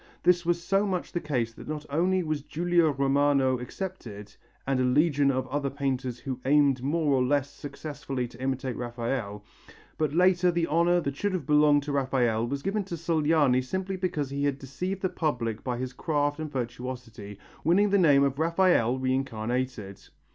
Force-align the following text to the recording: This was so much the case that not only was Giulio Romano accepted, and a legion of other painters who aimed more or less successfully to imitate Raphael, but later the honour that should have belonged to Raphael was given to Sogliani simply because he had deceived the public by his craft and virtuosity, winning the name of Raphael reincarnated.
This 0.23 0.47
was 0.47 0.59
so 0.63 0.87
much 0.87 1.11
the 1.11 1.19
case 1.19 1.53
that 1.53 1.67
not 1.67 1.85
only 1.87 2.23
was 2.23 2.41
Giulio 2.41 2.91
Romano 2.91 3.59
accepted, 3.59 4.33
and 4.65 4.79
a 4.79 4.83
legion 4.83 5.29
of 5.29 5.45
other 5.49 5.69
painters 5.69 6.17
who 6.17 6.39
aimed 6.43 6.81
more 6.81 7.13
or 7.13 7.23
less 7.23 7.51
successfully 7.51 8.27
to 8.29 8.41
imitate 8.41 8.75
Raphael, 8.75 9.43
but 9.99 10.11
later 10.11 10.49
the 10.49 10.65
honour 10.65 11.01
that 11.01 11.15
should 11.15 11.33
have 11.33 11.45
belonged 11.45 11.83
to 11.83 11.91
Raphael 11.91 12.47
was 12.47 12.63
given 12.63 12.83
to 12.85 12.97
Sogliani 12.97 13.61
simply 13.63 13.95
because 13.95 14.31
he 14.31 14.45
had 14.45 14.57
deceived 14.57 15.03
the 15.03 15.07
public 15.09 15.63
by 15.63 15.77
his 15.77 15.93
craft 15.93 16.39
and 16.39 16.51
virtuosity, 16.51 17.37
winning 17.63 17.91
the 17.91 17.99
name 17.99 18.23
of 18.23 18.39
Raphael 18.39 18.97
reincarnated. 18.97 20.01